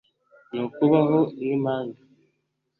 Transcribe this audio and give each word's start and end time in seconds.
ni 0.51 0.59
ukubaho 0.65 1.17
nk'impanga. 1.35 2.01